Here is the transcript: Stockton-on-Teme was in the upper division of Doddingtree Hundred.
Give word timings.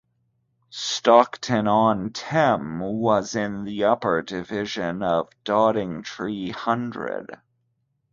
Stockton-on-Teme 0.71 2.79
was 2.79 3.35
in 3.35 3.65
the 3.65 3.83
upper 3.83 4.23
division 4.23 5.03
of 5.03 5.29
Doddingtree 5.45 6.53
Hundred. 6.53 7.39